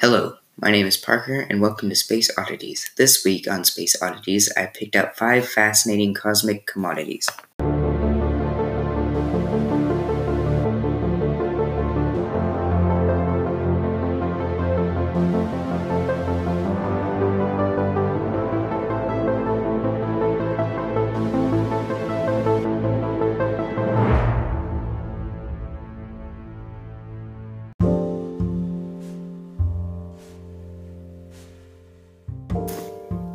[0.00, 2.88] Hello, my name is Parker, and welcome to Space Oddities.
[2.96, 7.28] This week on Space Oddities, I picked out five fascinating cosmic commodities.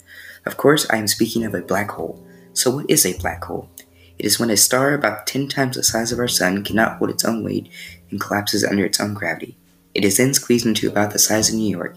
[0.45, 2.25] Of course, I am speaking of a black hole.
[2.53, 3.69] So, what is a black hole?
[4.17, 7.11] It is when a star about 10 times the size of our Sun cannot hold
[7.11, 7.69] its own weight
[8.09, 9.55] and collapses under its own gravity.
[9.93, 11.95] It is then squeezed into about the size of New York.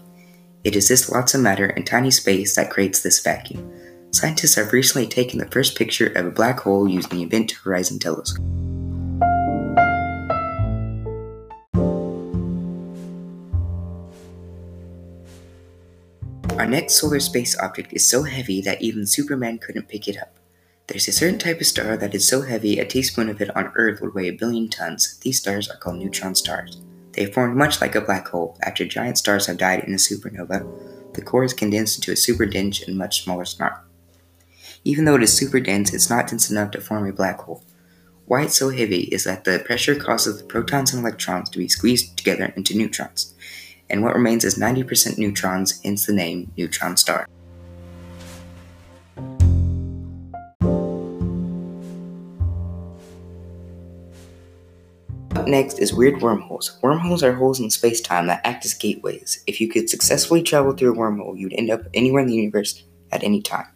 [0.63, 3.71] It is this lots of matter and tiny space that creates this vacuum.
[4.11, 7.99] Scientists have recently taken the first picture of a black hole using the Event Horizon
[7.99, 8.45] Telescope.
[16.57, 20.37] Our next solar space object is so heavy that even Superman couldn't pick it up.
[20.87, 23.73] There's a certain type of star that is so heavy a teaspoon of it on
[23.75, 25.17] Earth would weigh a billion tons.
[25.17, 26.81] These stars are called neutron stars.
[27.11, 28.57] They formed much like a black hole.
[28.61, 32.45] After giant stars have died in a supernova, the core is condensed into a super
[32.45, 33.83] dense and much smaller star.
[34.85, 37.65] Even though it is super dense, it's not dense enough to form a black hole.
[38.27, 41.67] Why it's so heavy is that the pressure causes the protons and electrons to be
[41.67, 43.33] squeezed together into neutrons
[43.89, 47.27] and what remains is 90% neutrons, hence the name neutron star.
[55.35, 56.79] Up next is weird wormholes.
[56.81, 59.43] Wormholes are holes in space-time that act as gateways.
[59.45, 62.83] If you could successfully travel through a wormhole, you'd end up anywhere in the universe
[63.11, 63.67] at any time.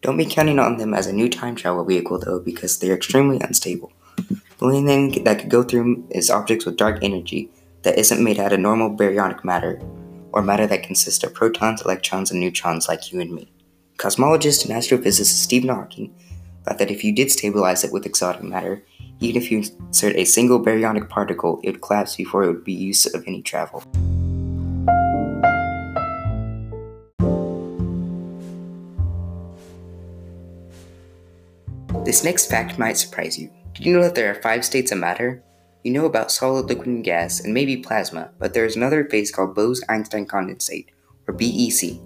[0.00, 3.40] Don't be counting on them as a new time travel vehicle though, because they're extremely
[3.40, 3.92] unstable.
[4.16, 7.50] The only thing that could go through is objects with dark energy,
[7.82, 9.80] that isn't made out of normal baryonic matter,
[10.32, 13.52] or matter that consists of protons, electrons, and neutrons like you and me.
[13.98, 16.14] Cosmologist and astrophysicist Stephen Hawking
[16.64, 18.82] thought that if you did stabilize it with exotic matter,
[19.20, 22.72] even if you insert a single baryonic particle, it would collapse before it would be
[22.72, 23.82] used of any travel.
[32.04, 33.50] This next fact might surprise you.
[33.74, 35.42] Did you know that there are five states of matter?
[35.82, 39.32] You know about solid, liquid, and gas, and maybe plasma, but there is another phase
[39.32, 40.86] called Bose-Einstein condensate,
[41.26, 41.98] or BEC.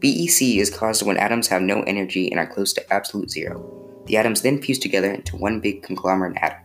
[0.00, 4.02] BEC is caused when atoms have no energy and are close to absolute zero.
[4.06, 6.62] The atoms then fuse together into one big conglomerate atom.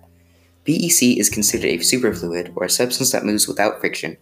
[0.63, 4.15] BEC is considered a superfluid, or a substance that moves without friction.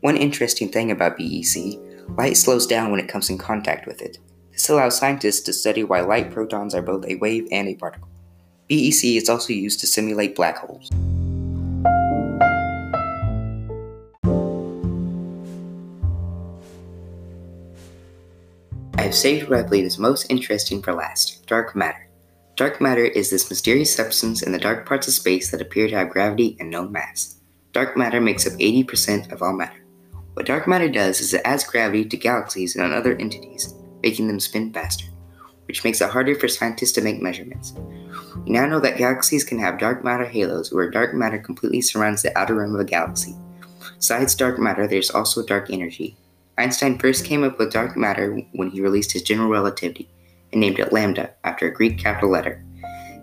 [0.00, 1.78] One interesting thing about BEC,
[2.18, 4.18] light slows down when it comes in contact with it.
[4.52, 8.10] This allows scientists to study why light photons are both a wave and a particle.
[8.68, 10.90] BEC is also used to simulate black holes.
[18.98, 22.10] I have saved what I believe is most interesting for last dark matter.
[22.56, 25.94] Dark matter is this mysterious substance in the dark parts of space that appear to
[25.94, 27.38] have gravity and no mass.
[27.70, 29.84] Dark matter makes up 80% of all matter.
[30.34, 33.72] What dark matter does is it adds gravity to galaxies and other entities,
[34.02, 35.06] making them spin faster,
[35.68, 37.74] which makes it harder for scientists to make measurements.
[38.44, 42.22] We now know that galaxies can have dark matter halos where dark matter completely surrounds
[42.22, 43.36] the outer rim of a galaxy.
[43.94, 46.16] Besides dark matter, there's also dark energy,
[46.58, 50.10] Einstein first came up with dark matter when he released his general relativity
[50.52, 52.64] and named it lambda after a Greek capital letter.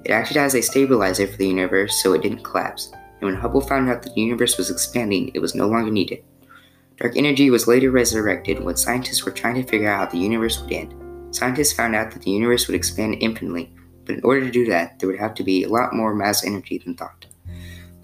[0.06, 3.62] It acted as a stabilizer for the universe so it didn't collapse, and when Hubble
[3.62, 6.24] found out that the universe was expanding, it was no longer needed.
[6.98, 10.62] Dark energy was later resurrected when scientists were trying to figure out how the universe
[10.62, 10.94] would end.
[11.36, 13.74] Scientists found out that the universe would expand infinitely,
[14.06, 16.46] but in order to do that, there would have to be a lot more mass
[16.46, 17.26] energy than thought.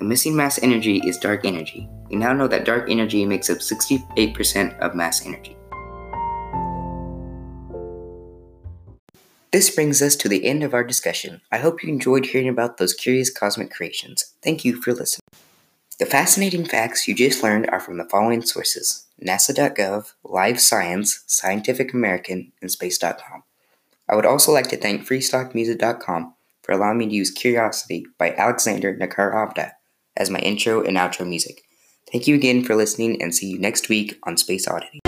[0.01, 1.87] The missing mass energy is dark energy.
[2.09, 5.55] We now know that dark energy makes up 68% of mass energy.
[9.51, 11.41] This brings us to the end of our discussion.
[11.51, 14.33] I hope you enjoyed hearing about those curious cosmic creations.
[14.41, 15.21] Thank you for listening.
[15.99, 21.93] The fascinating facts you just learned are from the following sources NASA.gov, Live Science, Scientific
[21.93, 23.43] American, and Space.com.
[24.09, 26.33] I would also like to thank FreeStockMusic.com
[26.63, 29.73] for allowing me to use Curiosity by Alexander Nakarada
[30.21, 31.63] as my intro and outro music.
[32.11, 34.99] Thank you again for listening and see you next week on Space Oddity.